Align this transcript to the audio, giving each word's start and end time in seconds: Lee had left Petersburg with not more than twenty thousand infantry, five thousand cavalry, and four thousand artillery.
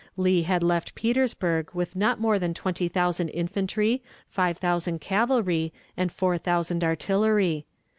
Lee 0.17 0.41
had 0.41 0.63
left 0.63 0.95
Petersburg 0.95 1.69
with 1.75 1.95
not 1.95 2.19
more 2.19 2.39
than 2.39 2.55
twenty 2.55 2.87
thousand 2.87 3.29
infantry, 3.29 4.01
five 4.27 4.57
thousand 4.57 4.99
cavalry, 4.99 5.71
and 5.95 6.11
four 6.11 6.39
thousand 6.39 6.83
artillery. 6.83 7.67